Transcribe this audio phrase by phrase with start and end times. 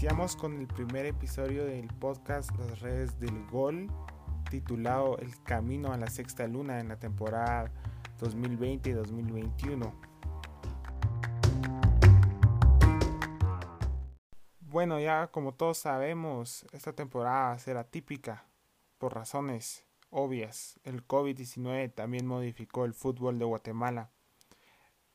[0.00, 3.90] Iniciamos con el primer episodio del podcast Las redes del gol,
[4.48, 7.70] titulado El camino a la sexta luna en la temporada
[8.18, 9.92] 2020-2021.
[14.60, 18.46] Bueno, ya como todos sabemos, esta temporada será típica
[18.96, 20.80] por razones obvias.
[20.82, 24.10] El COVID-19 también modificó el fútbol de Guatemala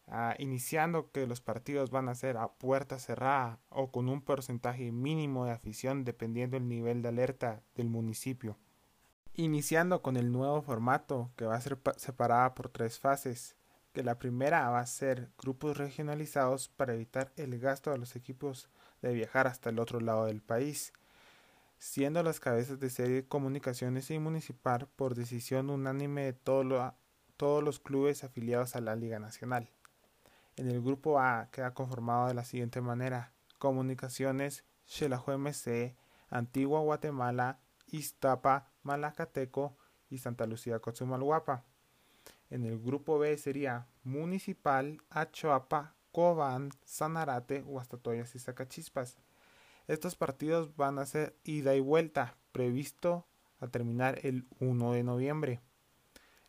[0.07, 4.91] Ah, iniciando que los partidos van a ser a puerta cerrada o con un porcentaje
[4.91, 8.57] mínimo de afición dependiendo del nivel de alerta del municipio.
[9.33, 13.55] Iniciando con el nuevo formato que va a ser separada por tres fases,
[13.93, 18.69] que la primera va a ser grupos regionalizados para evitar el gasto de los equipos
[19.01, 20.93] de viajar hasta el otro lado del país,
[21.79, 28.23] siendo las cabezas de serie comunicaciones y municipal por decisión unánime de todos los clubes
[28.23, 29.69] afiliados a la Liga Nacional.
[30.57, 35.95] En el grupo A queda conformado de la siguiente manera: Comunicaciones, Xelajo MC,
[36.29, 39.77] Antigua Guatemala, Iztapa, Malacateco
[40.09, 41.65] y Santa Lucía Cochumalguapa.
[42.49, 49.17] En el grupo B sería Municipal, Achoapa, Cobán, Sanarate, Huastatoyas y Zacachispas.
[49.87, 53.27] Estos partidos van a ser ida y vuelta, previsto
[53.59, 55.61] a terminar el 1 de noviembre.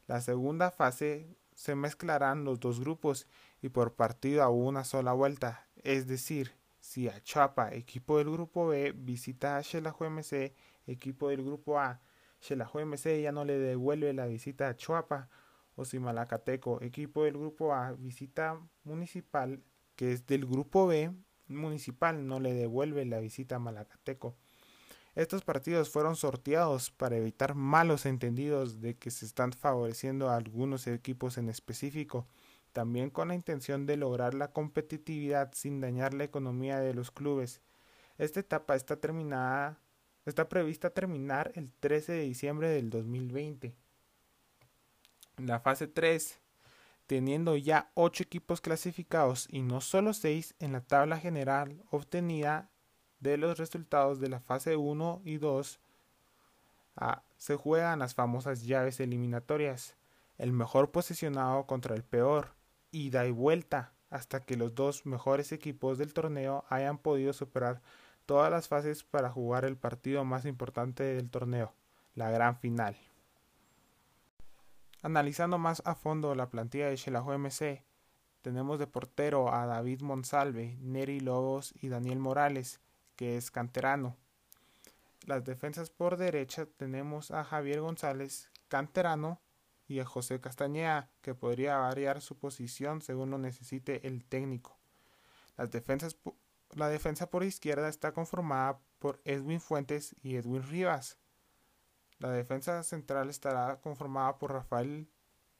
[0.06, 3.26] La segunda fase se mezclarán los dos grupos
[3.62, 8.68] y por partido a una sola vuelta, es decir, si a Chapa, equipo del grupo
[8.68, 10.54] B, visita a Xelajo MC,
[10.86, 12.02] equipo del grupo A,
[12.40, 15.30] Xelajo MC ya no le devuelve la visita a Chuapa,
[15.76, 19.62] o si Malacateco, equipo del grupo A, visita Municipal,
[19.96, 21.10] que es del grupo B,
[21.48, 24.36] Municipal no le devuelve la visita a Malacateco.
[25.16, 30.86] Estos partidos fueron sorteados para evitar malos entendidos de que se están favoreciendo a algunos
[30.86, 32.26] equipos en específico,
[32.74, 37.62] también con la intención de lograr la competitividad sin dañar la economía de los clubes.
[38.18, 39.80] Esta etapa está terminada,
[40.26, 43.74] está prevista terminar el 13 de diciembre del 2020.
[45.38, 46.38] La fase 3,
[47.06, 52.68] teniendo ya 8 equipos clasificados y no solo 6 en la tabla general obtenida
[53.20, 55.80] de los resultados de la fase 1 y 2
[56.96, 59.94] ah, se juegan las famosas llaves eliminatorias,
[60.38, 62.54] el mejor posicionado contra el peor,
[62.90, 67.82] ida y vuelta, hasta que los dos mejores equipos del torneo hayan podido superar
[68.24, 71.72] todas las fases para jugar el partido más importante del torneo,
[72.14, 72.96] la gran final.
[75.02, 77.84] Analizando más a fondo la plantilla de Xelajo MC,
[78.42, 82.80] tenemos de portero a David Monsalve, Neri Lobos y Daniel Morales,
[83.16, 84.16] que es canterano.
[85.26, 89.40] Las defensas por derecha tenemos a Javier González, canterano,
[89.88, 94.78] y a José Castañeda, que podría variar su posición según lo necesite el técnico.
[95.56, 96.16] Las defensas,
[96.74, 101.18] la defensa por izquierda está conformada por Edwin Fuentes y Edwin Rivas.
[102.18, 105.08] La defensa central estará conformada por Rafael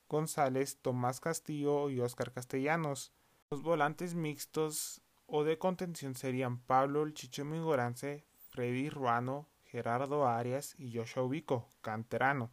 [0.09, 3.13] González, Tomás Castillo y Oscar Castellanos.
[3.51, 10.75] Los volantes mixtos o de contención serían Pablo El Chicho Mingorance, Freddy Ruano, Gerardo Arias
[10.79, 12.51] y Joshua Ubico, canterano.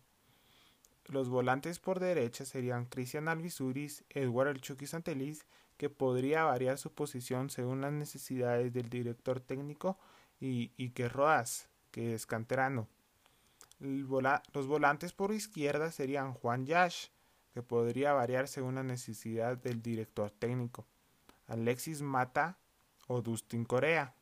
[1.05, 5.45] Los volantes por derecha serían Cristian Alvisuris, Eduardo El Chucky Santelis,
[5.77, 9.97] que podría variar su posición según las necesidades del director técnico,
[10.39, 12.87] y Ike Rodas, que es canterano.
[13.79, 17.07] los volantes por izquierda serían Juan Yash,
[17.53, 20.85] que podría variar según la necesidad del director técnico.
[21.47, 22.57] Alexis Mata,
[23.07, 24.15] o Dustin Corea.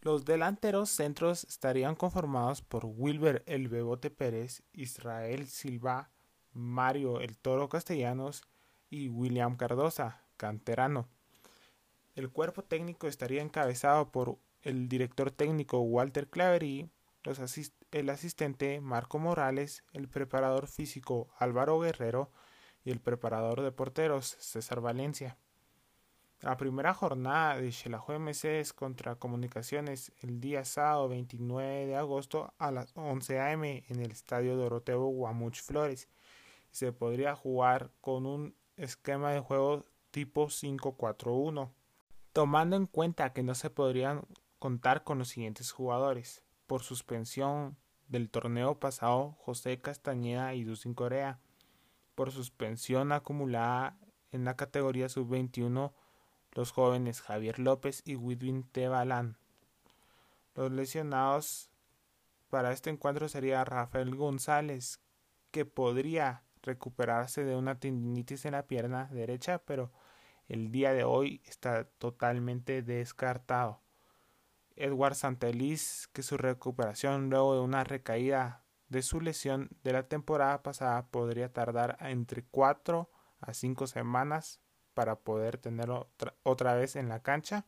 [0.00, 6.10] Los delanteros centros estarían conformados por Wilber El Bebote Pérez, Israel Silva,
[6.52, 8.42] Mario El Toro Castellanos
[8.90, 11.08] y William Cardosa, canterano.
[12.14, 16.90] El cuerpo técnico estaría encabezado por el director técnico Walter Clavery,
[17.90, 22.30] el asistente Marco Morales, el preparador físico Álvaro Guerrero
[22.84, 25.38] y el preparador de porteros César Valencia.
[26.44, 32.52] La primera jornada de Xelajo MC es contra Comunicaciones el día sábado 29 de agosto
[32.58, 33.82] a las 11 a.m.
[33.88, 36.06] en el estadio Doroteo Guamuch Flores.
[36.70, 41.70] Se podría jugar con un esquema de juego tipo 5-4-1,
[42.34, 44.26] tomando en cuenta que no se podrían
[44.58, 46.42] contar con los siguientes jugadores.
[46.66, 51.40] Por suspensión del torneo pasado, José Castañeda y Dusin Corea.
[52.14, 53.96] Por suspensión acumulada
[54.30, 55.94] en la categoría sub-21,
[56.54, 59.36] los jóvenes Javier López y Widwin Tebalán.
[60.54, 61.70] Los lesionados
[62.48, 65.00] para este encuentro sería Rafael González,
[65.50, 69.92] que podría recuperarse de una tendinitis en la pierna derecha, pero
[70.48, 73.80] el día de hoy está totalmente descartado.
[74.76, 80.62] Edward Santeliz que su recuperación luego de una recaída de su lesión de la temporada
[80.62, 83.10] pasada podría tardar entre 4
[83.40, 84.60] a 5 semanas
[84.94, 86.08] para poder tenerlo
[86.42, 87.64] otra vez en la cancha.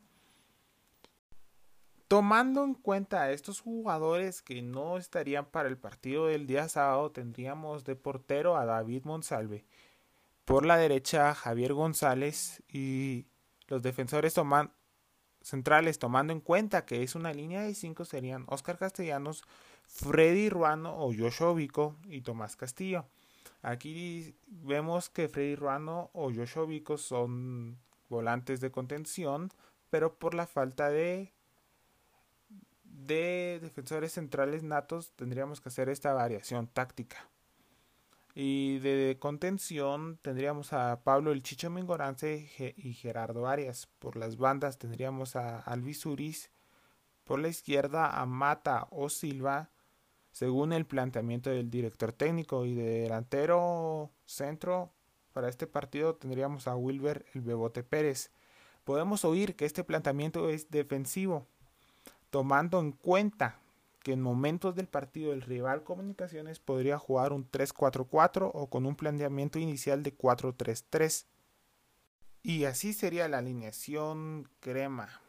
[2.09, 7.11] Tomando en cuenta a estos jugadores que no estarían para el partido del día sábado,
[7.11, 9.65] tendríamos de portero a David Monsalve.
[10.45, 13.27] Por la derecha, Javier González y
[13.67, 14.35] los defensores
[15.41, 19.43] centrales, tomando en cuenta que es una línea de cinco, serían Oscar Castellanos,
[19.85, 21.57] Freddy Ruano o Joshua
[22.05, 23.07] y Tomás Castillo.
[23.67, 27.77] Aquí vemos que Freddy Ruano o Joshua Vico son
[28.09, 29.51] volantes de contención,
[29.91, 31.33] pero por la falta de
[32.85, 37.29] de defensores centrales natos tendríamos que hacer esta variación táctica.
[38.37, 43.89] Y de contención tendríamos a Pablo El Chicho Mengorance y Gerardo Arias.
[43.99, 46.07] Por las bandas tendríamos a Alvis
[47.25, 49.71] Por la izquierda a Mata o Silva,
[50.37, 52.67] según el planteamiento del director técnico.
[52.67, 54.93] Y de delantero centro
[55.33, 58.31] para este partido tendríamos a Wilber El Bebote Pérez.
[58.85, 61.47] Podemos oír que este planteamiento es defensivo
[62.29, 63.61] tomando en cuenta
[64.03, 68.95] que en momentos del partido el rival Comunicaciones podría jugar un 3-4-4 o con un
[68.95, 71.25] planteamiento inicial de 4-3-3.
[72.43, 75.23] Y así sería la alineación crema.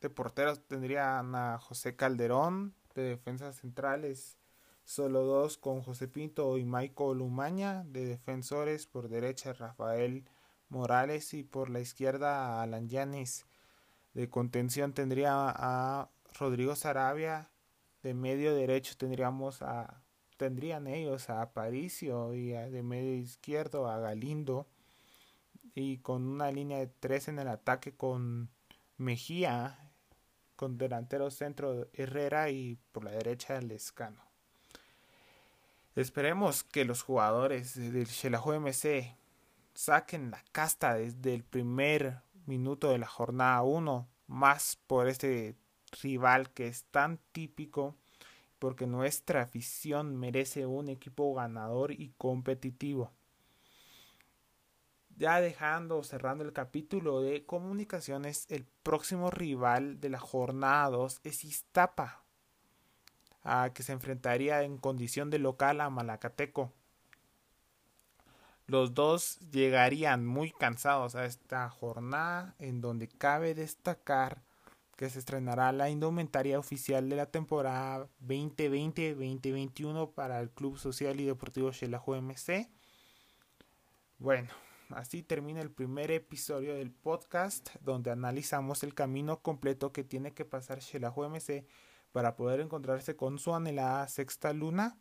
[0.00, 4.38] De porteros tendrían a José Calderón, de defensas centrales
[4.84, 10.24] solo dos con José Pinto y Michael Umaña, de defensores por derecha Rafael
[10.68, 13.46] Morales y por la izquierda Alan Yanis.
[14.14, 17.50] De contención tendría a Rodrigo Sarabia,
[18.02, 20.02] de medio derecho tendríamos a
[20.36, 24.66] tendrían ellos a Aparicio y de medio izquierdo a Galindo
[25.74, 28.50] y con una línea de tres en el ataque con
[28.96, 29.78] Mejía
[30.62, 34.22] con delantero centro Herrera y por la derecha Lescano.
[35.96, 39.16] Esperemos que los jugadores del Xelajo MC
[39.74, 45.56] saquen la casta desde el primer minuto de la jornada 1, más por este
[46.00, 47.96] rival que es tan típico
[48.60, 53.10] porque nuestra afición merece un equipo ganador y competitivo.
[55.16, 61.44] Ya dejando, cerrando el capítulo de comunicaciones, el próximo rival de la jornada 2 es
[61.44, 62.22] Iztapa,
[63.42, 66.72] a que se enfrentaría en condición de local a Malacateco.
[68.66, 74.40] Los dos llegarían muy cansados a esta jornada en donde cabe destacar
[74.96, 81.24] que se estrenará la indumentaria oficial de la temporada 2020-2021 para el Club Social y
[81.24, 82.70] Deportivo Xelajo MC.
[84.18, 84.48] Bueno,
[84.94, 90.44] así termina el primer episodio del podcast donde analizamos el camino completo que tiene que
[90.44, 91.66] pasar Xelajo MC
[92.12, 94.98] para poder encontrarse con su anhelada sexta luna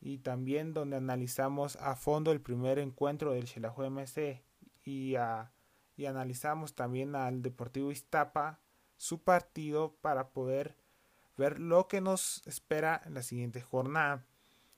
[0.00, 4.42] y también donde analizamos a fondo el primer encuentro del Xelajo MC
[4.84, 5.14] y,
[5.96, 8.60] y analizamos también al Deportivo Iztapa
[8.96, 10.76] su partido para poder
[11.36, 14.24] ver lo que nos espera en la siguiente jornada.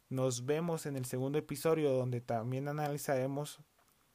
[0.08, 3.60] Nos vemos en el segundo episodio donde también analizaremos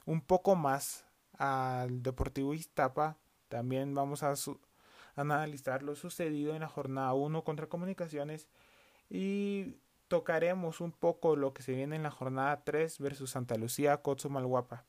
[0.06, 1.06] un poco más
[1.38, 3.18] al Deportivo Iztapa.
[3.50, 4.34] También vamos a
[5.16, 8.48] analizar lo sucedido en la jornada 1 contra Comunicaciones
[9.10, 14.02] y tocaremos un poco lo que se viene en la jornada 3 versus Santa Lucía
[14.30, 14.86] Malguapa.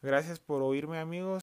[0.00, 1.36] Gracias por oírme amigos